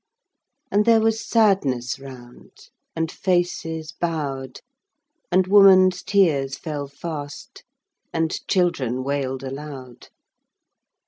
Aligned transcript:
And 0.71 0.85
there 0.85 0.99
was 0.99 1.23
sadness 1.23 1.99
round, 1.99 2.69
and 2.95 3.11
faces 3.11 3.91
bowed, 3.91 4.61
And 5.31 5.45
woman's 5.45 6.01
tears 6.01 6.57
fell 6.57 6.87
fast, 6.87 7.63
and 8.11 8.35
children 8.47 9.03
wailed 9.03 9.43
aloud. 9.43 10.07